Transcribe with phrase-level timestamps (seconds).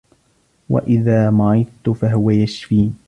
[0.69, 2.95] وإذا مرضت فهو يشفين